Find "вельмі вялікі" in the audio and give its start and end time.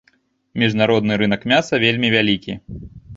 1.85-2.57